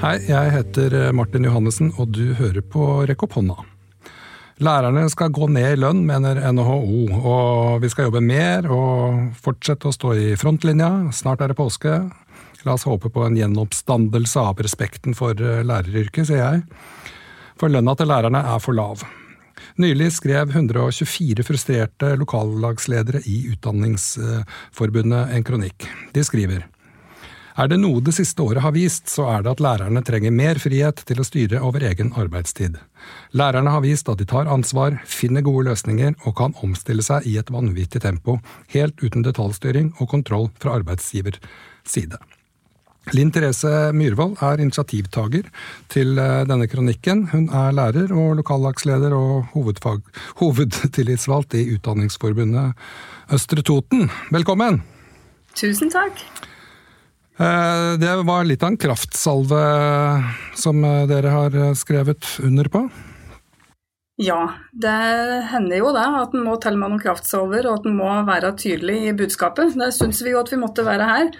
[0.00, 3.58] Hei, jeg heter Martin Johannessen, og du hører på Rekk opp hånda.
[4.64, 9.90] Lærerne skal gå ned i lønn, mener NHO, og vi skal jobbe mer og fortsette
[9.90, 10.88] å stå i frontlinja.
[11.12, 11.98] Snart er det påske.
[12.64, 16.64] La oss håpe på en gjenoppstandelse av respekten for læreryrket, sier jeg.
[17.60, 19.04] For lønna til lærerne er for lav.
[19.84, 25.90] Nylig skrev 124 frustrerte lokallagsledere i Utdanningsforbundet en kronikk.
[26.16, 26.64] De skriver
[27.58, 30.60] er det noe det siste året har vist, så er det at lærerne trenger mer
[30.62, 32.78] frihet til å styre over egen arbeidstid.
[33.36, 37.36] Lærerne har vist at de tar ansvar, finner gode løsninger og kan omstille seg i
[37.40, 38.38] et vanvittig tempo,
[38.74, 41.40] helt uten detaljstyring og kontroll fra arbeidsgivers
[41.88, 42.20] side.
[43.16, 45.48] Linn Therese Myhrvold er initiativtaker
[45.90, 47.24] til eh, denne kronikken.
[47.32, 50.04] Hun er lærer og lokallagsleder og hovedfag,
[50.42, 52.76] hovedtillitsvalgt i Utdanningsforbundet
[53.34, 54.10] Østre Toten.
[54.30, 54.82] Velkommen!
[55.58, 56.22] Tusen takk.
[57.40, 59.60] Eh, det var litt av en kraftsalve
[60.60, 62.82] som eh, dere har skrevet under på?
[64.20, 64.42] Ja,
[64.76, 64.96] det
[65.48, 68.52] hender jo det at en må telle med noen kraftsalver, og at en må være
[68.60, 69.72] tydelig i budskapet.
[69.80, 71.30] Det syns vi jo at vi måtte være her.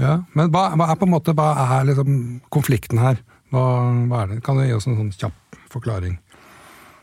[0.00, 3.22] Ja, Men hva, hva, er på en måte, hva er liksom konflikten her?
[3.52, 3.64] Hva,
[4.10, 4.42] hva er det?
[4.44, 6.18] Kan du gi oss en sånn kjapp forklaring?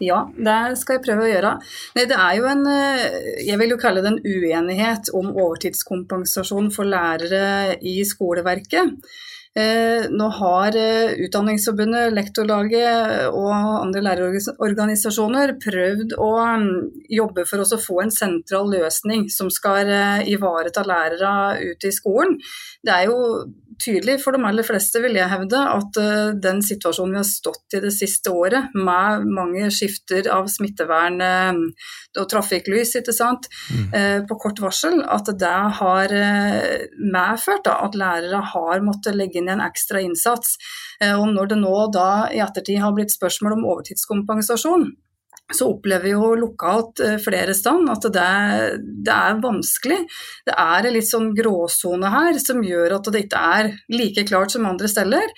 [0.04, 1.54] Ja, det skal jeg prøve å gjøre.
[1.98, 3.06] Nei, det er jo en eh,
[3.48, 8.94] Jeg vil jo kalle det en uenighet om overtidskompensasjon for lærere i skoleverket.
[9.58, 16.32] Eh, nå har eh, Utdanningsforbundet, Lektorlaget og andre lærerorganisasjoner prøvd å
[16.62, 16.74] mm,
[17.18, 19.90] jobbe for å få en sentral løsning som skal
[20.30, 21.32] ivareta lærere
[21.72, 22.38] ute i skolen.
[22.86, 23.18] Det er jo
[23.82, 27.78] tydelig for de aller fleste, vil jeg hevde, at uh, den situasjonen vi har stått
[27.78, 33.88] i det siste året, med mange skifter av smittevern uh, og trafikklys mm.
[33.94, 36.14] uh, på kort varsel, at det har
[36.98, 40.56] medført da, at lærere har måttet legge inn en ekstra innsats.
[41.04, 44.88] og når det nå da i ettertid har blitt spørsmål om overtidskompensasjon,
[45.54, 48.28] så opplever vi jo lokalt eh, flere stand at det,
[49.06, 50.02] det, er vanskelig.
[50.48, 54.56] Det er en litt sånn gråsone her som gjør at det ikke er like klart
[54.56, 55.32] som andre steder.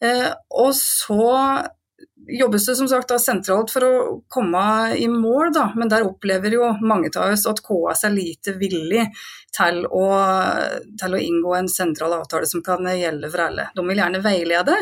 [0.00, 0.28] Eh,
[0.62, 1.26] og så
[2.38, 3.92] jobbes det som sagt sentralt for å
[4.30, 4.62] komme
[4.96, 5.66] i mål, da.
[5.76, 9.06] men der opplever jo mange av oss at KS er lite villig
[9.56, 10.04] til å,
[11.00, 13.66] til å, inngå en sentral avtale som kan gjelde for alle.
[13.74, 14.76] De vil gjerne veilede,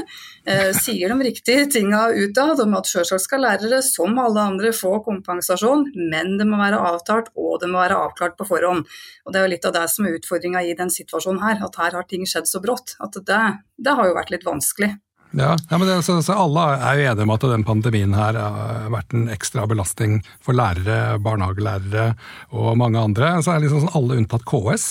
[0.45, 4.99] eh, sier de riktige tinga utad om at selvsagt skal lærere som alle andre få
[5.07, 8.87] kompensasjon, men det må være avtalt og det må være avklart på forhånd.
[9.25, 11.81] Og Det er jo litt av det som er utfordringa i den situasjonen her, at
[11.81, 12.97] her har ting skjedd så brått.
[13.01, 13.45] At det,
[13.77, 14.97] det har jo vært litt vanskelig.
[15.37, 18.39] Ja, ja men det, så, så Alle er jo enige om at den pandemien her
[18.39, 22.13] har vært en ekstra belastning for lærere, barnehagelærere
[22.51, 23.37] og mange andre.
[23.43, 24.91] Så er det liksom sånn alle unntatt KS.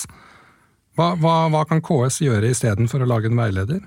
[0.97, 3.81] Hva, hva, hva kan KS gjøre istedenfor å lage en veileder?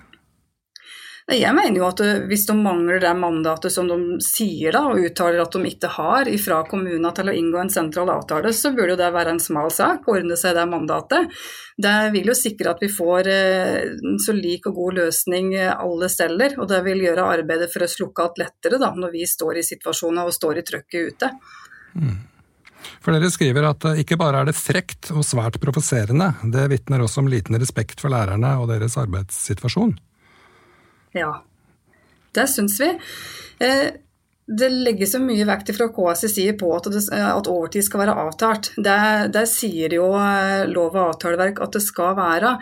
[1.30, 4.98] Jeg mener jo at eh, hvis de mangler det mandatet som de sier da, og
[5.04, 8.96] uttaler at de ikke har fra kommunen til å inngå en sentral avtale, så burde
[8.98, 11.30] det være en smal sak å ordne seg det mandatet.
[11.78, 13.76] Det vil jo sikre at vi får eh,
[14.10, 17.86] en så lik og god løsning eh, alle steder, og det vil gjøre arbeidet for
[17.86, 21.32] å slukke alt lettere da, når vi står i situasjoner og står i trøkket ute.
[21.94, 22.20] Mm.
[23.04, 27.22] For dere skriver at ikke bare er det frekt og svært provoserende, det vitner også
[27.22, 29.98] om liten respekt for lærerne og deres arbeidssituasjon.
[31.12, 31.44] Ja,
[32.32, 32.90] det syns vi.
[33.58, 33.88] Eh,
[34.50, 38.16] det legges så mye vekt fra KS' side på at, det, at, overtid skal være
[38.24, 38.72] avtalt.
[38.82, 42.56] Det, sier jo eh, lov og avtaleverk at det skal være.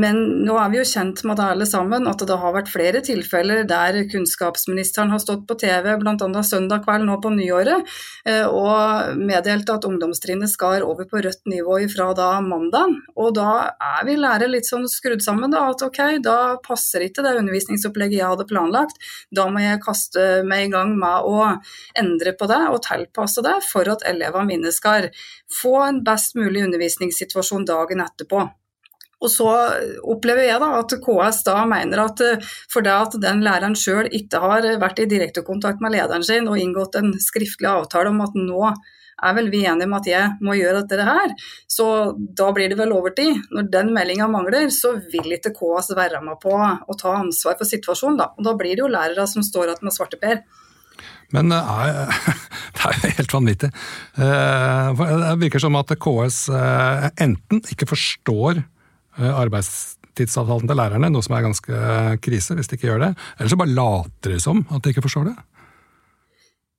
[0.00, 3.02] Men nå er vi jo kjent med det alle sammen, at det har vært flere
[3.04, 6.42] tilfeller der kunnskapsministeren har stått på TV, bl.a.
[6.46, 7.84] søndag kveld nå på nyåret,
[8.24, 12.96] eh, og meddelte at ungdomstrinnet skal over på rødt nivå fra da mandag.
[13.20, 17.24] Og da er vi lærere litt sånn skrudd sammen da, at ok, da passer ikke
[17.26, 18.96] det undervisningsopplegget jeg hadde planlagt.
[19.34, 21.48] Da må jeg kaste meg i gang med å
[21.98, 25.10] endre på det og tilpasse det for at elevene mine skal
[25.62, 28.46] få en best mulig undervisningssituasjon dagen etterpå.
[29.16, 29.48] Og så
[30.04, 34.10] opplever jeg da at KS da mener at eh, for det at den læreren sjøl
[34.12, 38.36] ikke har vært i direktekontakt med lederen sin og inngått en skriftlig avtale om at
[38.36, 38.74] nå
[39.16, 41.32] er vel vi enige om at jeg må gjøre dette her,
[41.72, 41.86] så
[42.16, 43.38] da blir det vel overtid.
[43.54, 47.68] Når den meldinga mangler, så vil ikke KS være med på å ta ansvar for
[47.68, 48.28] situasjonen, da.
[48.36, 50.42] Og da blir det jo lærere som står igjen med svarteper.
[51.34, 52.24] Men nei, eh,
[52.76, 53.70] det er jo helt vanvittig.
[54.22, 58.64] Eh, det virker som at KS eh, enten ikke forstår
[59.16, 61.76] arbeidstidsavtalen til lærerne, noe som er ganske
[62.20, 63.08] krise hvis de ikke gjør det,
[63.38, 65.36] eller så bare later de som at de ikke forstår det.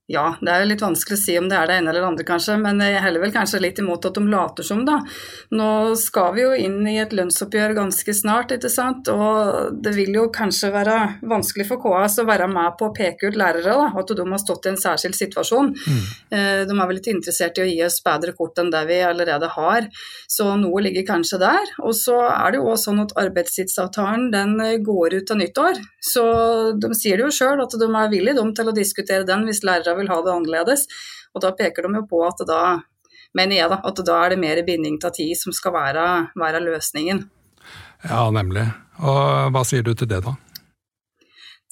[0.08, 2.08] Ja, det er jo litt vanskelig å si om det er det ene eller det
[2.08, 5.02] andre, kanskje, men jeg heller vel kanskje litt imot at de later som, da.
[5.52, 9.12] Nå skal vi jo inn i et lønnsoppgjør ganske snart, ikke sant.
[9.12, 10.96] Og det vil jo kanskje være
[11.28, 13.90] vanskelig for KS å være med på å peke ut lærere, da.
[14.00, 15.74] At de har stått i en særskilt situasjon.
[15.76, 16.00] Mm.
[16.32, 19.02] Eh, de er vel litt interessert i å gi oss bedre kort enn det vi
[19.04, 19.92] allerede har.
[20.32, 21.76] Så noe ligger kanskje der.
[21.84, 24.56] Og så er det jo også sånn at arbeidstidsavtalen den
[24.88, 25.84] går ut av nyttår.
[26.00, 26.26] Så
[26.80, 29.97] de sier det jo sjøl at de er villige til å diskutere den hvis lærere
[30.02, 30.86] vil ha det annerledes.
[31.36, 32.62] Og da peker de jo på at da
[33.38, 36.06] mener jeg da, at da er det mer binding til tid som skal være,
[36.40, 37.26] være løsningen.
[38.08, 38.66] Ja, nemlig.
[39.04, 40.34] Og hva sier du til det, da?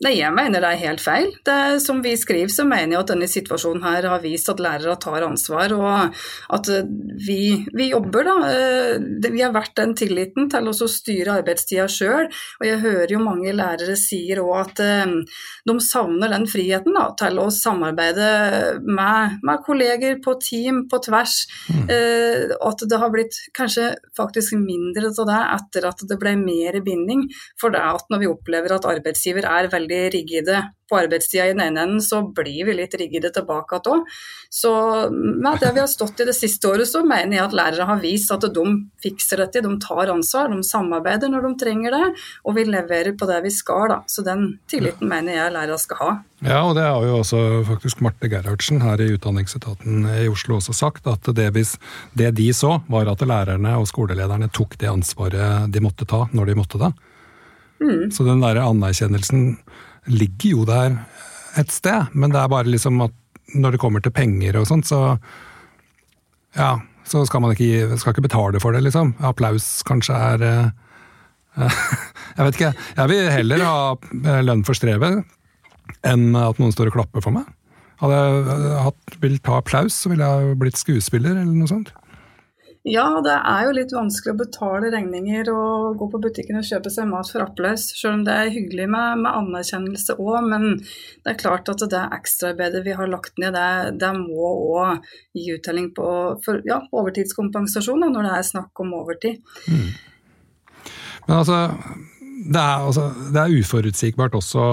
[0.04, 1.30] Nei, jeg mener det er helt feil.
[1.48, 4.98] Det, som vi skriver, så mener jeg at denne situasjonen her har vist at lærere
[5.00, 6.18] tar ansvar, og
[6.58, 6.90] at eh,
[7.24, 8.34] vi, vi jobber, da.
[8.52, 12.28] Eh, vi har vært den tilliten til å styre arbeidstida sjøl.
[12.28, 15.14] Og jeg hører jo mange lærere sier òg at eh,
[15.64, 18.28] de savner den friheten da, til å samarbeide
[18.84, 21.38] med, med, kolleger på team, på tvers.
[21.72, 21.88] Mm.
[22.68, 23.88] At det har blitt kanskje
[24.18, 27.26] faktisk mindre av det etter at det ble mer binding.
[27.62, 31.54] For det at når vi opplever at arbeidsgiver er veldig veldig rigide på arbeidstida i
[31.54, 34.12] den ene enden, så blir vi litt rigide tilbake igjen òg.
[34.54, 34.72] Så
[35.10, 38.04] med det vi har stått i det siste året, så mener jeg at lærere har
[38.04, 38.66] vist at de
[39.02, 42.12] fikser dette, de tar ansvar, de samarbeider når de trenger det,
[42.46, 43.88] og vi leverer på det vi skal.
[43.90, 44.00] Da.
[44.08, 46.12] Så den tilliten mener jeg lærere skal ha.
[46.46, 50.76] Ja, og det har jo også faktisk Marte Gerhardsen her i Utdanningsetaten i Oslo også
[50.78, 51.74] sagt, at det, hvis,
[52.14, 56.52] det de så, var at lærerne og skolelederne tok det ansvaret de måtte ta, når
[56.52, 56.94] de måtte det.
[57.82, 58.10] Mm.
[58.14, 59.58] Så den der anerkjennelsen
[60.12, 61.00] ligger jo der
[61.60, 63.16] et sted, men det er bare liksom at
[63.56, 65.18] når det kommer til penger og sånt, så
[66.56, 66.76] ja,
[67.06, 69.14] så skal man ikke, skal ikke betale for det, liksom.
[69.24, 70.72] Applaus kanskje er eh,
[72.36, 72.72] Jeg vet ikke.
[72.98, 75.24] Jeg vil heller ha eh, lønn for strevet
[76.06, 77.46] enn at noen står og klapper for meg.
[78.02, 81.94] Hadde jeg hatt, vil ta applaus, så ville jeg blitt skuespiller eller noe sånt.
[82.86, 86.92] Ja, det er jo litt vanskelig å betale regninger og gå på butikken og kjøpe
[86.94, 90.46] seg mat for applaus, selv om det er hyggelig med, med anerkjennelse òg.
[90.52, 95.08] Men det er klart at det ekstraarbeidet vi har lagt ned, det, det må òg
[95.34, 96.10] gi uttelling på
[96.46, 99.42] for, ja, overtidskompensasjon da, når det er snakk om overtid.
[99.66, 99.90] Mm.
[101.26, 101.64] Men altså
[102.46, 104.70] det, er, altså, det er uforutsigbart også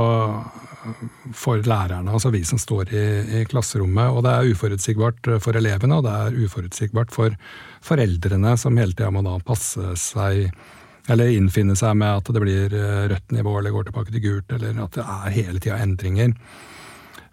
[1.36, 3.06] for lærerne, altså vi som står i,
[3.40, 4.10] i, klasserommet.
[4.10, 7.36] Og det er uforutsigbart for elevene, og det er uforutsigbart for
[7.84, 10.50] foreldrene, som hele tida må da passe seg
[11.10, 14.52] eller innfinne seg med at det blir eh, rødt nivå eller går tilbake til gult,
[14.54, 16.34] eller at det er hele tida endringer.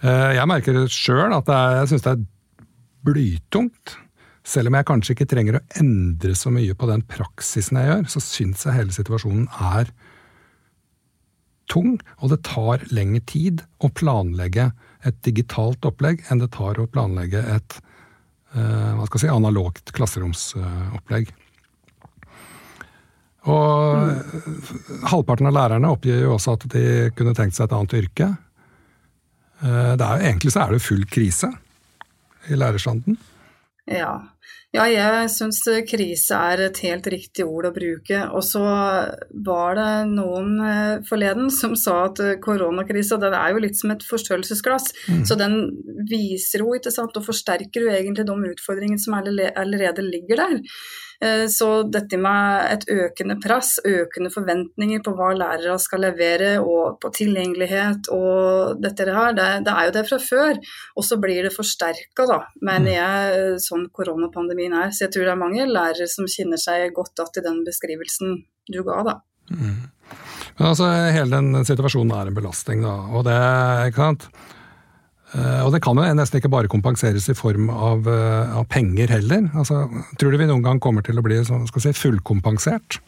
[0.01, 2.23] Eh, jeg merker sjøl at er, jeg syns det er
[3.05, 3.97] blytungt.
[4.49, 8.05] Selv om jeg kanskje ikke trenger å endre så mye på den praksisen jeg gjør,
[8.15, 9.91] så syns jeg hele situasjonen er
[11.71, 14.71] tung, og det tar lengre tid å planlegge
[15.07, 17.77] et digitalt opplegg enn det tar å planlegge et
[18.55, 21.31] uh, hva skal jeg si, analogt klasseromsopplegg.
[23.49, 25.07] Og mm.
[25.13, 26.85] halvparten av lærerne oppgir jo også at de
[27.15, 28.29] kunne tenkt seg et annet yrke.
[29.63, 31.51] Uh, det er egentlig så er det full krise
[32.49, 33.17] i lærerstanden.
[33.89, 34.19] Ja,
[34.75, 38.19] ja, jeg syns krise er et helt riktig ord å bruke.
[38.37, 38.61] Og så
[39.47, 44.05] var det noen eh, forleden som sa at koronakrisa den er jo litt som et
[44.05, 44.91] forstørrelsesglass.
[45.09, 45.23] Mm.
[45.25, 45.57] Så den
[46.09, 50.59] viser jo ikke sant, og forsterker jo egentlig de utfordringene som allerede ligger der.
[51.19, 56.99] Eh, så dette med et økende press, økende forventninger på hva lærere skal levere, og
[57.03, 60.61] på tilgjengelighet og dette her, det, det er jo det fra før.
[60.95, 62.93] Og så blir det forsterka, da, mener mm.
[62.95, 64.93] jeg, sånn koronapandemien er.
[64.95, 68.37] Så jeg tror det er mange lærere som kjenner seg godt igjen i den beskrivelsen
[68.69, 69.17] du ga, da.
[69.49, 69.89] Mm.
[70.59, 72.95] Men altså, hele den situasjonen er en belastning, da.
[73.11, 73.35] Og det,
[73.91, 74.29] ikke sant.
[75.37, 79.11] Eh, og det kan jo nesten ikke bare kompenseres i form av, eh, av penger
[79.13, 79.49] heller.
[79.53, 79.83] Altså,
[80.17, 82.99] tror du vi noen gang kommer til å bli si, fullkompensert?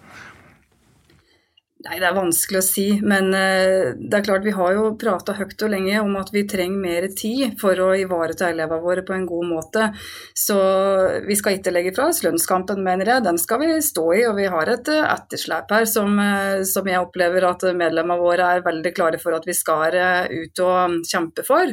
[1.81, 5.33] Nei, Det er vanskelig å si, men uh, det er klart vi har jo prata
[5.33, 9.15] høyt og lenge om at vi trenger mer tid for å ivareta elevene våre på
[9.15, 9.87] en god måte.
[10.37, 10.57] Så
[11.25, 13.25] vi skal ikke legge fra oss lønnskampen, mener jeg.
[13.25, 14.21] Den skal vi stå i.
[14.29, 18.51] Og vi har et uh, etterslep her som, uh, som, jeg opplever at medlemmene våre
[18.57, 19.97] er veldig klare for at vi skal
[20.29, 21.71] ut og kjempe for.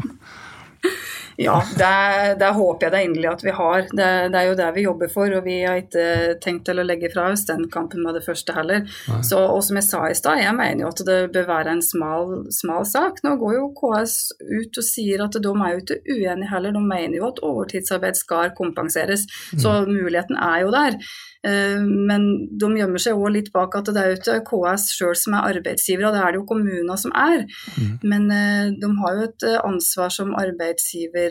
[1.42, 1.92] Ja, det,
[2.40, 3.86] det, håper jeg da inderlig at vi har.
[3.90, 5.32] Det, det, er jo det vi jobber for.
[5.38, 8.54] Og vi har ikke tenkt til å legge fra oss den kampen med det første
[8.56, 8.86] heller.
[9.26, 11.84] Så, og som jeg sa i stad, jeg mener jo at det bør være en
[11.84, 13.22] smal, smal, sak.
[13.26, 16.76] Nå går jo KS ut og sier at de er jo ikke uenige heller.
[16.76, 19.26] De mener jo at overtidsarbeid skal kompenseres.
[19.52, 19.92] Så mm.
[19.92, 20.98] muligheten er jo der.
[21.46, 22.26] Eh, men
[22.58, 25.56] de gjemmer seg òg litt bak at det er jo ikke KS sjøl som er
[25.56, 27.42] arbeidsgiver, det er det jo kommunene som er.
[27.74, 27.96] Mm.
[28.06, 30.34] Men eh, de har jo et ansvar som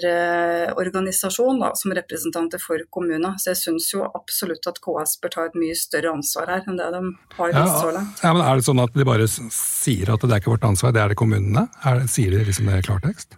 [0.05, 3.35] arbeidsgiverorganisasjon, da, som representanter for kommunene.
[3.39, 6.79] Så jeg syns jo absolutt at KS bør ta et mye større ansvar her enn
[6.79, 7.03] det de
[7.37, 8.23] har ja, så langt.
[8.23, 10.91] Ja, men Er det sånn at de bare sier at det er ikke vårt ansvar,
[10.95, 11.67] det er det kommunene?
[11.85, 13.37] Er sier de liksom det i klartekst?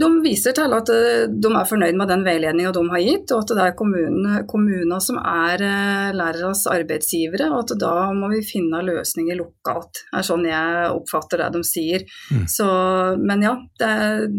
[0.00, 3.42] De viser til at eh, de er fornøyd med den veiledninga de har gitt, og
[3.42, 8.40] at det er kommunene, kommunene som er eh, lærernes arbeidsgivere, og at da må vi
[8.46, 10.04] finne løsninger lokalt.
[10.16, 12.06] Er sånn jeg oppfatter det de sier.
[12.32, 12.46] Mm.
[12.48, 12.68] Så,
[13.20, 13.90] men ja, det,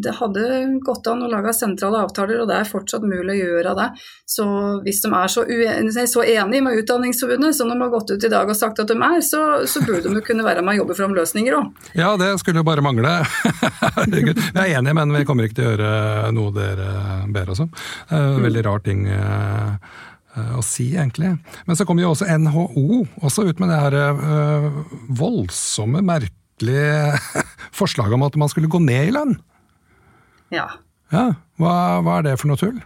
[0.02, 0.48] det, hadde
[0.86, 3.90] gått an å lage sentrale avtaler, og det er fortsatt mulig å gjøre det.
[4.32, 4.48] Så
[4.86, 8.32] hvis de er så, uenige, så enige med Utdanningsforbundet som de har gått ut i
[8.32, 10.98] dag og sagt at de er, så, så burde de kunne være med og jobbe
[10.98, 11.88] fram løsninger òg.
[12.00, 13.20] Ja, det skulle jo bare mangle.
[14.16, 16.90] jeg er enige, men vi kommer ikke til å gjøre noe dere
[17.34, 17.72] ber oss om.
[18.12, 18.42] Mm.
[18.48, 19.72] Veldig rar ting eh,
[20.36, 21.34] eh, å si, egentlig.
[21.68, 24.70] Men så kommer jo også NHO også ut med det her eh,
[25.22, 27.18] voldsomme, merkelige
[27.80, 29.36] forslaget om at man skulle gå ned i lønn.
[30.52, 30.68] Ja.
[31.14, 31.28] ja
[31.62, 32.82] hva, hva er det for noe tull?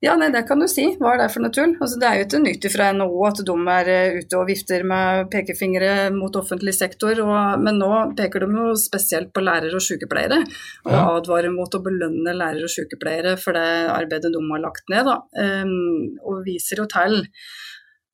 [0.00, 0.86] Ja, nei, det kan du si.
[0.96, 1.74] Hva er det for noe tull?
[1.76, 4.84] Altså, det er jo ikke nytt fra NHO at de er eh, ute og vifter
[4.88, 9.84] med pekefingre mot offentlig sektor, og, men nå peker de jo spesielt på lærere og
[9.84, 10.40] sykepleiere,
[10.86, 11.02] og ja.
[11.18, 15.10] advarer mot å belønne lærere og sykepleiere for det arbeidet de har lagt ned.
[15.10, 15.18] Da.
[15.36, 17.20] Um, og viser jo til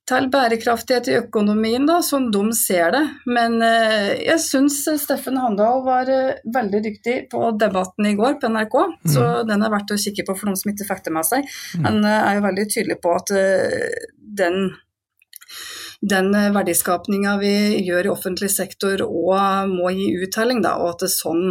[0.06, 3.02] til bærekraftighet i økonomien, da, som de ser det.
[3.26, 8.50] Men eh, jeg syns Steffen Handal var eh, veldig dyktig på debatten i går på
[8.54, 9.12] NRK, mm.
[9.16, 11.54] så den er verdt å kikke på for noen som ikke fikk det med seg.
[11.74, 11.88] Mm.
[11.88, 14.04] Han eh, er jo veldig tydelig på at eh,
[14.42, 14.68] den
[16.00, 17.52] den eh, verdiskapninga vi
[17.86, 21.44] gjør i offentlig sektor òg må gi uttelling, da, og at det er sånn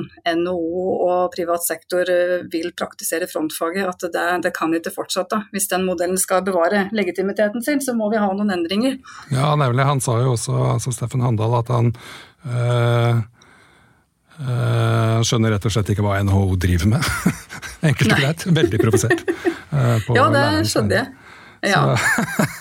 [0.44, 3.90] NHO og privat sektor eh, vil praktisere frontfaget.
[3.90, 5.42] At det, det kan ikke fortsette.
[5.56, 9.00] Hvis den modellen skal bevare legitimiteten sin, så må vi ha noen endringer.
[9.34, 9.88] Ja, nemlig.
[9.88, 11.96] Han sa jo også, altså Steffen Handal, at han
[12.46, 13.24] øh,
[14.36, 17.06] Uh, skjønner rett og slett ikke hva NHO driver med.
[17.88, 18.44] Enkelt og greit.
[18.58, 19.24] Veldig provosert.
[19.72, 21.14] Uh, ja, det skjønner jeg.
[21.72, 21.86] Ja.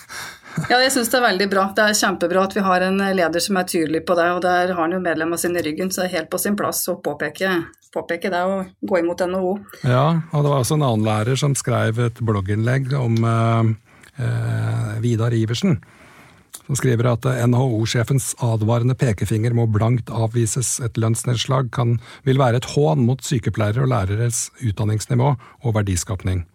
[0.71, 1.65] Ja, jeg syns det er veldig bra.
[1.75, 4.27] Det er kjempebra at vi har en leder som er tydelig på det.
[4.33, 6.57] Og der har han jo medlemmene sine i ryggen, så det er helt på sin
[6.57, 7.51] plass å påpeke,
[7.93, 9.51] påpeke det og gå imot NHO.
[9.83, 13.75] Ja, og det var også en annen lærer som skrev et blogginnlegg om eh,
[14.25, 15.77] eh Vidar Iversen.
[16.65, 20.79] Som skriver at NHO-sjefens advarende pekefinger må blankt avvises.
[20.81, 26.47] Et lønnsnedslag kan, vil være et hån mot sykepleiere og læreres utdanningsnivå og verdiskapning.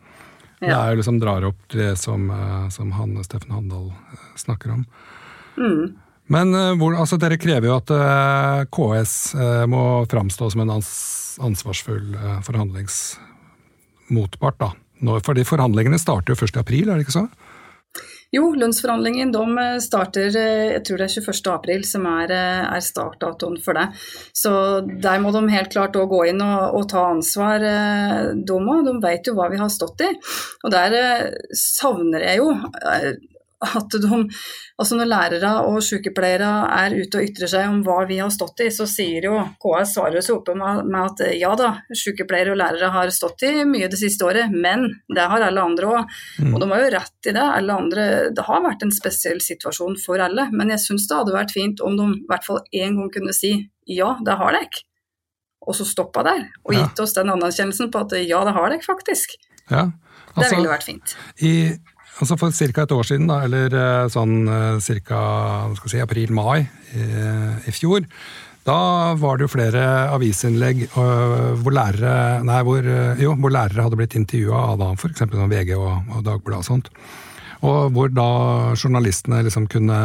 [0.61, 0.69] Ja.
[0.69, 3.95] Det er jo liksom drar opp det som, eh, som han, Steffen Handal eh,
[4.37, 4.85] snakker om.
[5.57, 5.97] Mm.
[6.31, 7.91] Men eh, hvor, altså, dere krever jo at
[8.69, 9.13] KS
[9.73, 12.09] må framstå som en ansvarsfull
[12.45, 14.59] forhandlingsmotpart.
[14.61, 14.71] da.
[15.01, 17.29] Nå, fordi forhandlingene starter jo først i april, er det ikke så?
[18.31, 21.49] Jo, lønnsforhandlingen de eh, starter eh, jeg tror det er 21.
[21.51, 23.89] april som er, eh, er startdatoen for det.
[24.39, 24.53] Så
[24.87, 28.87] der må de helt klart gå inn og, og, ta ansvar, de òg.
[28.87, 30.13] De vet jo hva vi har stått i.
[30.63, 30.95] Og der
[31.59, 32.55] savner jeg jo
[33.61, 34.19] at de,
[34.81, 38.63] altså når lærere og sykepleiere er ute og ytrer seg om hva vi har stått
[38.65, 42.89] i, så sier jo KS svarer seg oppe med, at ja da, sykepleiere og lærere
[42.95, 46.17] har stått i mye det siste året, men det har alle andre òg.
[46.41, 46.55] Mm.
[46.55, 47.47] Og de har jo rett i det.
[47.61, 51.37] Alle andre, det har vært en spesiell situasjon for alle, men jeg syns det hadde
[51.37, 53.53] vært fint om de i hvert fall én gang kunne si
[53.91, 54.85] ja, det har dere.
[55.69, 57.05] Og så stoppa der, og gitt ja.
[57.05, 59.37] oss den anerkjennelsen på at ja, det har dere faktisk.
[59.69, 59.91] Ja,
[60.33, 61.17] altså, det ville vært fint.
[61.45, 61.53] I
[62.21, 62.83] Altså For ca.
[62.85, 65.23] et år siden, da, eller eh, sånn eh, ca.
[65.87, 67.07] Si, april-mai i,
[67.65, 68.05] i, fjor,
[68.67, 72.85] da var det jo flere avisinnlegg hvor, lærere, nei, hvor,
[73.17, 75.25] jo, hvor lærere hadde blitt intervjua av da, f.eks.
[75.25, 76.93] Sånn VG og, og Dagbladet og sånt.
[77.65, 78.29] Og hvor da
[78.77, 79.97] journalistene liksom kunne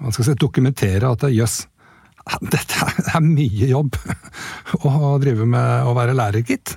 [0.00, 1.64] hva skal si, dokumentere at jøss,
[2.52, 3.96] dette er mye jobb
[4.86, 6.76] å drive med å være lærer, gitt.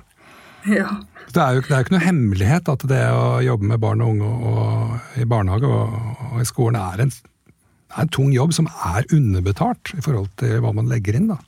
[0.78, 0.88] Ja.
[1.34, 4.12] Det er, jo, det er ikke noe hemmelighet at det å jobbe med barn og
[4.12, 5.94] unge og, og i barnehage og,
[6.28, 7.12] og, i skolen er en,
[7.94, 11.30] er en tung jobb som er underbetalt i forhold til hva man legger inn.
[11.32, 11.40] da.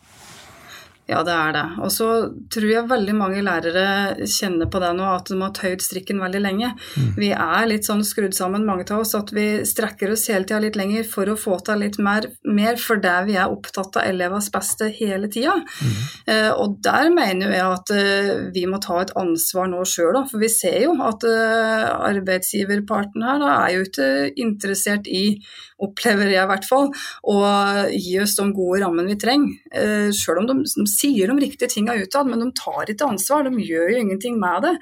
[1.06, 1.64] Ja, det er det.
[1.86, 2.06] Og så
[2.50, 6.40] tror jeg veldig mange lærere kjenner på det nå, at de har tøyd strikken veldig
[6.42, 6.72] lenge.
[6.98, 7.12] Mm.
[7.14, 10.58] Vi er litt sånn skrudd sammen, mange av oss, at vi strekker oss hele tida
[10.64, 14.50] litt lenger for å få til litt mer, mer fordi vi er opptatt av elevers
[14.54, 15.54] beste hele tida.
[15.62, 15.94] Mm.
[16.34, 20.42] Eh, og der mener jeg at eh, vi må ta et ansvar nå sjøl, for
[20.42, 24.10] vi ser jo at eh, arbeidsgiverparten her da, er jo ikke
[24.42, 25.38] interessert i
[25.82, 26.88] opplever jeg i hvert fall,
[27.28, 29.56] og gi oss de gode rammene vi trenger.
[29.76, 33.44] Eh, selv om de, de sier de riktige tingene utad, men de tar ikke ansvar.
[33.46, 34.74] De gjør jo ingenting med det.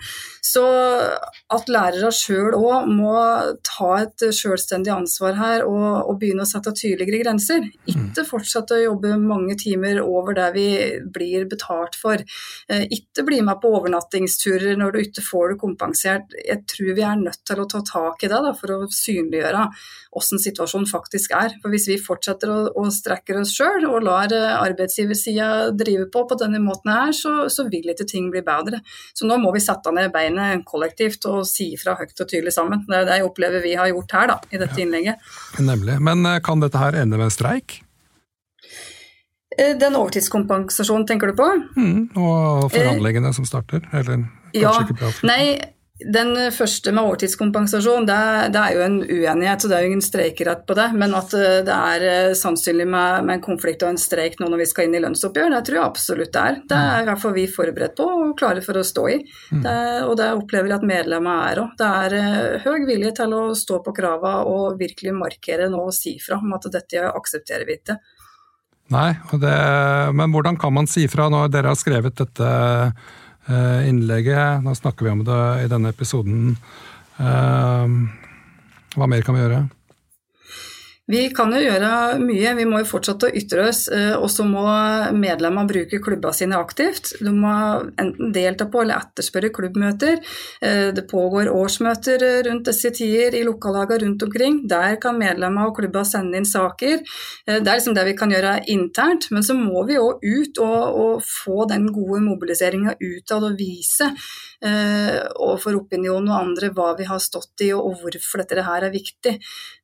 [0.45, 0.63] Så
[1.55, 3.15] at lærere sjøl òg må
[3.67, 7.67] ta et selvstendig ansvar her og, og, begynne å sette tydeligere grenser.
[7.91, 10.69] Ikke fortsette å jobbe mange timer over det vi
[11.15, 12.23] blir betalt for.
[12.69, 16.39] Eh, ikke bli med på overnattingsturer når du ikke får det kompensert.
[16.39, 19.67] Jeg tror vi er nødt til å ta tak i det da, for å synliggjøre
[20.15, 21.55] åssen situasjonen faktisk er.
[21.63, 26.25] For Hvis vi fortsetter å, å strekke oss sjøl og lar eh, arbeidsgiversida drive på
[26.31, 28.83] på denne måten her, så, så, vil ikke ting bli bedre.
[29.17, 32.85] Så nå må vi sette ned beinet kollektivt og si fra høyt og tydelig sammen.
[32.89, 35.33] Det er det jeg opplever vi har gjort her da, i dette ja, innlegget.
[35.63, 35.99] Nemlig.
[36.05, 37.81] Men eh, kan dette her ende med en streik?
[39.59, 41.47] Eh, den overtidskompensasjonen tenker du på?
[41.77, 43.85] Mm, og forhandlingene eh, som starter?
[43.93, 45.11] Eller kanskje ja, ikke bra?
[45.29, 45.43] Nei,
[45.95, 48.17] den første med overtidskompensasjon, det,
[48.51, 50.89] det, er jo en uenighet, så det er jo ingen streikerett på det.
[50.99, 54.49] Men at eh, det er eh, sannsynlig med, med, en konflikt og en streik nå
[54.51, 56.59] når vi skal inn i lønnsoppgjør, det tror jeg absolutt det er.
[56.73, 59.21] Det er i hvert fall vi forberedt på og klare for å stå i.
[59.55, 59.63] Mm.
[59.63, 61.79] Det, og det opplever jeg at medlemmene er òg.
[61.79, 65.95] Det er uh, høy vilje til å stå på krava og virkelig markere nå og
[65.95, 68.01] si fra om at dette aksepterer vi ikke.
[68.95, 69.59] Nei, det,
[70.13, 72.51] men hvordan kan man si fra når dere har skrevet dette?
[73.47, 74.63] Eh, innlegget.
[74.65, 76.57] Nå snakker vi om det i denne episoden.
[77.21, 77.97] Eh,
[78.95, 79.65] hva mer kan vi gjøre?
[81.05, 83.83] Vi kan jo gjøre mye, vi må jo fortsette å ytre oss.
[83.93, 84.63] Eh, og så må
[85.13, 87.13] medlemmene bruke klubba sine aktivt.
[87.21, 87.53] De må
[88.01, 90.23] enten delta på eller etterspørre klubbmøter.
[90.65, 94.63] Eh, det pågår årsmøter rundt disse tider i lokallagene rundt omkring.
[94.71, 97.05] Der kan medlemmer og klubba sende inn saker.
[97.45, 99.29] Eh, det er liksom det vi kan gjøre internt.
[99.31, 101.13] Men så må vi òg ut og, og,
[101.45, 104.09] få den gode mobiliseringa utad og vise
[104.65, 109.35] overfor opinionen og andre hva vi har stått i og hvorfor dette her er viktig.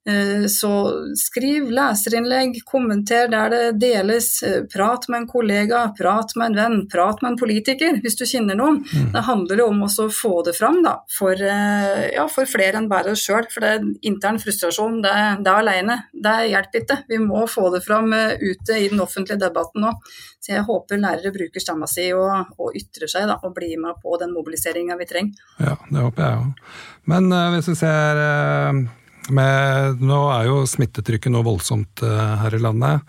[0.08, 0.70] Eh, så
[1.16, 6.88] skriv leserinnlegg, kommenter der det deles, eh, prat med en kollega, prat med en venn,
[6.88, 8.80] prat med en politiker hvis du kjenner noen.
[8.80, 9.10] Mm.
[9.12, 12.88] Det handler jo om å få det fram da, for, eh, ja, for flere enn
[12.88, 13.44] bare oss sjøl.
[13.52, 15.98] For det er intern frustrasjon, det, det er alene.
[16.14, 16.98] Det hjelper ikke.
[17.08, 19.92] Vi må få det fram ute i den offentlige debatten nå.
[20.40, 24.00] Så jeg håper lærere bruker stemma si og, og ytrer seg da, og blir med
[24.00, 24.32] på den
[24.70, 25.34] mobiliseringa vi trenger.
[25.58, 26.64] Ja, det håper jeg òg.
[27.10, 28.88] Men uh, hvis vi ser uh
[29.30, 33.04] med, nå er jo smittetrykket nå voldsomt uh, her i landet.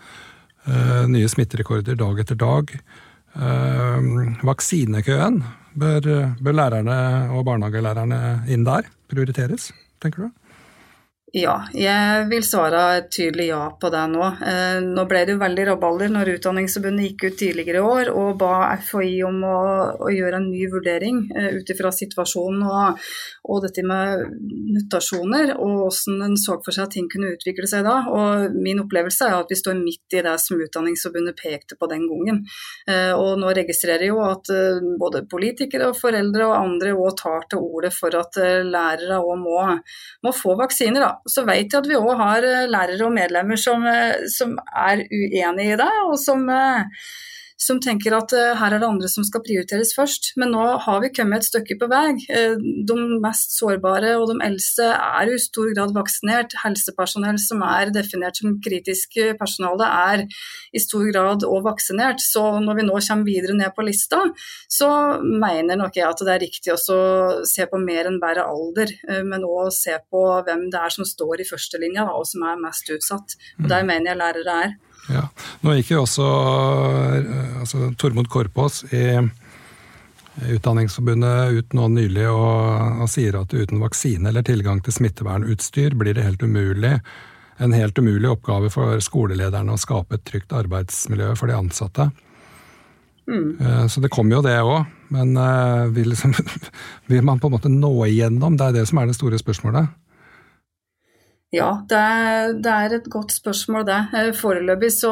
[1.10, 2.70] Nye smitterekorder dag etter dag.
[4.46, 5.40] Vaksinekøen,
[5.74, 6.98] bør, bør lærerne
[7.34, 8.20] og barnehagelærerne
[8.54, 9.72] inn der prioriteres,
[10.04, 10.30] tenker du?
[11.32, 14.26] Ja, jeg vil svare et tydelig ja på det nå.
[14.44, 18.34] Eh, nå ble det jo veldig rabalder når Utdanningsforbundet gikk ut tidligere i år og
[18.42, 19.60] ba FHI om å,
[19.96, 23.00] å gjøre en ny vurdering eh, ut ifra situasjonen og,
[23.48, 24.26] og, dette med
[24.76, 27.96] mutasjoner og hvordan en så for seg at ting kunne utvikle seg da.
[28.12, 32.10] Og Min opplevelse er at vi står midt i det som Utdanningsforbundet pekte på den
[32.12, 32.44] gangen.
[32.92, 34.52] Eh, og nå registrerer jeg jo at
[35.00, 39.58] både politikere og foreldre og andre òg tar til orde for at lærere òg må,
[40.28, 41.08] må få vaksiner.
[41.08, 44.56] da så vet jeg at vi òg har eh, lærere og medlemmer som, eh, som
[44.58, 47.08] er uenig i det, og som eh,
[47.62, 50.32] som tenker at uh, her er det andre som skal prioriteres først.
[50.42, 52.16] Men nå har vi kommet et stykke på vei.
[52.32, 56.56] Uh, de mest sårbare og de eldste er i stor grad vaksinert.
[56.64, 60.26] Helsepersonell som er definert som kritisk personale, er
[60.74, 62.24] i stor grad òg vaksinert.
[62.24, 64.24] Så når vi nå kommer videre ned på lista,
[64.72, 64.90] så
[65.22, 66.82] mener nok jeg at det er riktig å
[67.48, 71.08] se på mer enn bare alder, uh, men òg se på hvem det er som
[71.08, 73.38] står i førstelinja og som er mest utsatt.
[73.62, 74.80] Og Der mener jeg lærere er.
[75.10, 75.26] Ja.
[75.62, 76.28] Nå gikk jo også
[77.18, 79.06] eh, altså, Tormod Korpås i
[80.42, 86.16] Utdanningsforbundet ut nå nylig og, og, sier at uten vaksine eller tilgang til smittevernutstyr blir
[86.16, 86.94] det helt umulig,
[87.62, 92.08] en helt umulig oppgave for skolelederne å skape et trygt arbeidsmiljø for de ansatte.
[93.28, 93.58] Mm.
[93.60, 96.34] Eh, så det kommer jo det òg, men eh, vil, liksom,
[97.12, 98.58] vil man på en måte nå igjennom?
[98.58, 99.92] Det er det som er det store spørsmålet.
[101.52, 103.98] Ja, det er, det er, et godt spørsmål, det.
[104.16, 105.12] Eh, foreløpig så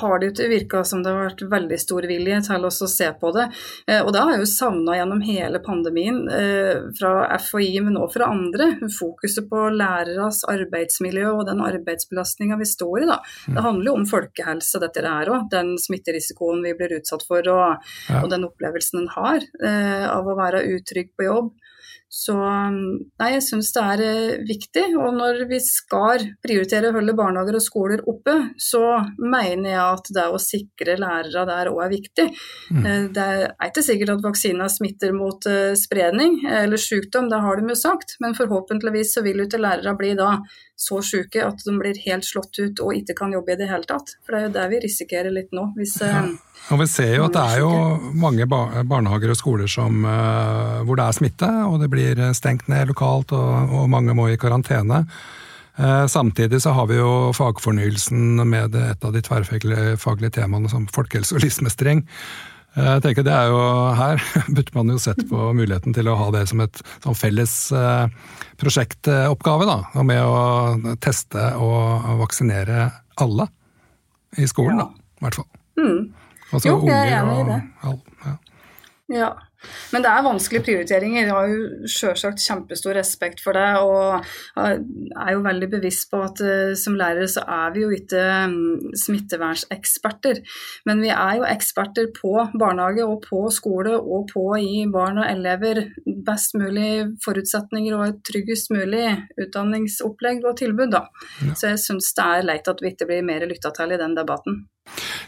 [0.00, 3.32] har det ikke virka som det har vært veldig stor vilje til å se på
[3.36, 3.44] det.
[3.84, 8.16] Eh, og det har jeg jo savna gjennom hele pandemien, eh, fra FHI, men også
[8.16, 8.70] fra andre.
[8.96, 13.10] Fokuset på læreres arbeidsmiljø og den arbeidsbelastninga vi står i.
[13.12, 13.20] da.
[13.44, 15.50] Det handler jo om folkehelse, dette her òg.
[15.52, 17.84] Den smitterisikoen vi blir utsatt for, og,
[18.22, 19.44] og den opplevelsen en har
[20.08, 21.52] av å være utrygg på jobb.
[22.08, 24.84] Så nei, jeg syns det er eh, viktig.
[24.96, 28.82] Og når vi skal prioritere å holde barnehager og skoler oppe, så
[29.18, 32.28] mener jeg at det å sikre lærere der òg er viktig.
[32.70, 32.86] Mm.
[32.86, 37.58] Eh, det er ikke sikkert at vaksina smitter mot uh, spredning eller sykdom, det har
[37.58, 38.16] de jo sagt.
[38.22, 40.38] Men forhåpentligvis så vil jo ikke lærere bli da
[40.76, 43.88] så syke at de blir helt slått ut og ikke kan jobbe i det hele
[43.88, 44.12] tatt.
[44.24, 45.70] For det er jo det vi risikerer litt nå.
[45.78, 45.98] hvis...
[46.04, 46.26] Ja.
[46.72, 47.70] Og Vi ser jo at det er jo
[48.18, 51.95] mange barnehager og skoler som, hvor det er smitte, og det blir
[52.36, 55.04] stengt ned lokalt, og, og mange må i karantene.
[55.76, 61.36] Uh, samtidig så har vi jo fagfornyelsen med et av de tverrfaglige temaene som folkehelse
[61.36, 62.00] og livsmestring.
[62.76, 63.60] Uh, jeg tenker det er jo
[63.98, 64.22] Her
[64.56, 67.56] burde man jo sett på muligheten til å ha det som et som felles
[68.56, 69.68] prosjektoppgave.
[69.68, 72.88] da, Med å teste og vaksinere
[73.20, 73.50] alle
[74.40, 74.88] i skolen, da,
[75.20, 75.48] i hvert fall.
[75.76, 76.00] Mm.
[76.52, 77.60] Altså, jo, jeg er enig i det.
[77.88, 78.34] Og, ja.
[79.12, 79.30] ja.
[79.94, 81.22] Men det er vanskelige prioriteringer.
[81.24, 83.66] Jeg har jo selvsagt kjempestor respekt for det.
[83.80, 88.22] Og er jo veldig bevisst på at uh, som lærere så er vi jo ikke
[88.50, 90.42] um, smittevernseksperter.
[90.88, 95.22] Men vi er jo eksperter på barnehage og på skole og på å gi barn
[95.22, 95.82] og elever
[96.26, 99.08] best mulig forutsetninger og et tryggest mulig
[99.40, 100.92] utdanningsopplegg og tilbud.
[100.94, 101.06] Da.
[101.42, 101.56] Ja.
[101.58, 104.16] Så jeg syns det er leit at vi ikke blir mer lytta til i den
[104.16, 104.64] debatten.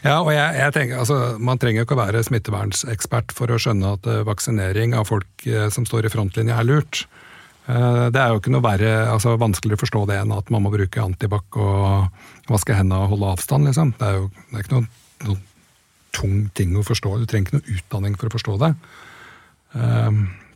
[0.03, 3.95] Ja, og jeg, jeg tenker, altså, Man trenger ikke å være smittevernsekspert for å skjønne
[3.97, 7.03] at uh, vaksinering av folk uh, som står i frontlinja er lurt.
[7.67, 10.65] Uh, det er jo ikke noe verre, altså vanskeligere å forstå det enn at man
[10.65, 13.69] må bruke antibac og vaske hendene og holde avstand.
[13.69, 13.93] liksom.
[13.99, 14.89] Det er jo det er ikke noen,
[15.27, 15.43] noe,
[16.15, 17.19] tung ting å forstå.
[17.21, 18.73] Du trenger ikke noe utdanning for å forstå det.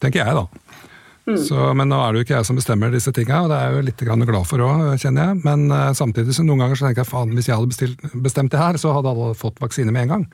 [0.02, 0.90] tenker jeg, da.
[1.24, 1.38] Mm.
[1.40, 3.70] Så, men nå er det jo ikke jeg som bestemmer disse tinga, og det er
[3.70, 5.40] jeg jo litt glad for òg, kjenner jeg.
[5.46, 8.52] Men uh, samtidig så noen ganger så tenker jeg faen, hvis jeg hadde bestilt, bestemt
[8.52, 10.30] det her, så hadde alle fått vaksine med en gang.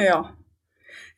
[0.00, 0.20] Ja.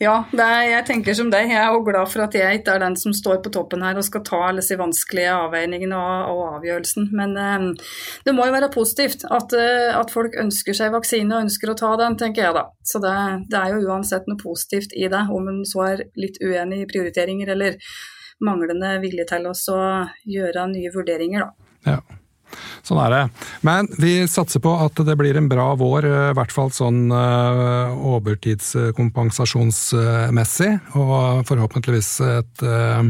[0.02, 1.50] Ja, er, jeg tenker som deg.
[1.52, 3.98] Jeg er òg glad for at jeg ikke er den som står på toppen her
[3.98, 7.11] og skal ta alle disse vanskelige avveiningene og, og avgjørelsen.
[7.16, 7.92] Men uh,
[8.26, 11.76] det må jo være positivt at, uh, at, folk ønsker seg vaksine og ønsker å
[11.78, 12.66] ta den, tenker jeg da.
[12.88, 13.14] Så det,
[13.52, 16.90] det er jo uansett noe positivt i det, om en så er litt uenig i
[16.90, 17.78] prioriteringer eller
[18.44, 19.55] manglende vilje til å
[20.28, 21.94] gjøre nye vurderinger, da.
[21.94, 22.00] Ja.
[22.85, 23.20] Sånn er det.
[23.64, 27.12] Men vi satser på at det blir en bra vår, eh, i hvert fall sånn
[27.14, 30.72] uh, overtidskompensasjonsmessig.
[30.98, 33.02] Og forhåpentligvis et uh,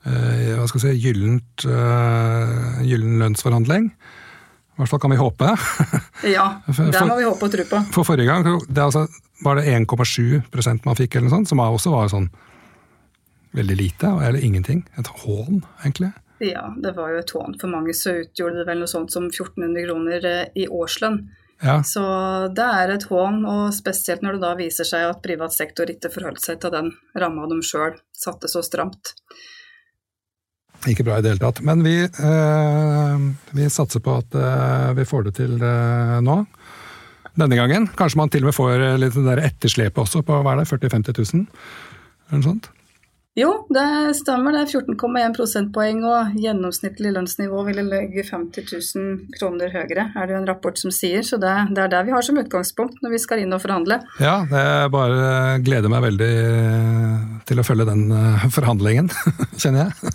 [0.00, 3.84] hva skal si, gyllent, gyllen lønnsforhandling.
[3.90, 3.92] I
[4.80, 5.48] hvert fall kan vi håpe.
[6.36, 7.78] ja, det må vi håpe og tro på.
[7.92, 9.02] For forrige gang det altså,
[9.44, 12.28] var det 1,7% man fikk, eller noe sånt, som også var sånn
[13.56, 14.84] veldig lite, eller ingenting.
[14.98, 16.12] Et hån, egentlig.
[16.40, 17.58] Ja, det var jo et hån.
[17.60, 21.20] For mange så utgjorde det vel noe sånt som 1400 kroner eh, i årslønn.
[21.60, 21.82] Ja.
[21.84, 22.02] Så
[22.56, 26.12] det er et hån, og spesielt når det da viser seg at privat sektor ikke
[26.12, 26.88] forholdt seg til den
[27.20, 29.12] ramma de sjøl satte så stramt.
[30.88, 31.60] Ikke bra i det hele tatt.
[31.66, 36.40] Men vi, eh, vi satser på at eh, vi får det til eh, nå.
[37.36, 37.86] Denne gangen.
[37.96, 41.36] Kanskje man til og med får litt etterslepet også på hva er det, 40 000-50
[41.36, 41.44] 000?
[42.30, 42.72] Eller noe sånt?
[43.40, 44.52] Jo, det stemmer.
[44.52, 50.34] Det er 14,1 prosentpoeng, og gjennomsnittlig lønnsnivå ville legge 50 000 kroner høyere, er det
[50.34, 51.24] jo en rapport som sier.
[51.24, 54.00] Så det, det er det vi har som utgangspunkt når vi skal inn og forhandle.
[54.20, 56.32] Ja, jeg bare gleder meg veldig
[57.48, 59.08] til å følge den eh, forhandlingen,
[59.62, 60.12] kjenner jeg.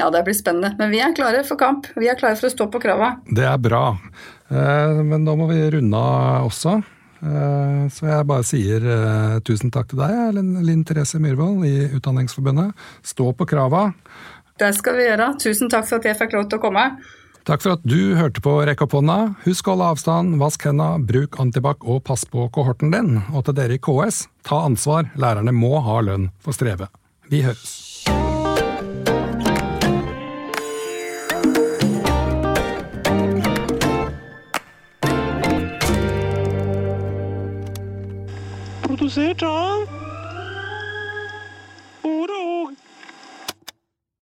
[0.00, 0.72] Ja, det blir spennende.
[0.78, 1.90] Men vi er klare for kamp.
[1.98, 3.18] Vi er klare for å stå på krava.
[3.28, 3.84] Det er bra.
[4.48, 6.78] Eh, men da må vi runde av også.
[7.20, 12.72] Eh, så jeg bare sier uh, tusen takk til deg, Linn Therese Myhrvold i Utdanningsforbundet.
[13.04, 13.90] Stå på krava.
[14.60, 15.32] Det skal vi gjøre.
[15.40, 16.86] Tusen takk for at jeg fikk lov til å komme.
[17.48, 19.18] Takk for at du hørte på Rekk opp hånda.
[19.46, 23.20] Husk å holde avstand, vask henda, bruk antibac og pass på kohorten din.
[23.32, 25.08] Og til dere i KS, ta ansvar.
[25.20, 26.92] Lærerne må ha lønn for strevet.
[27.32, 27.89] Vi høres.
[39.10, 40.09] Produsert av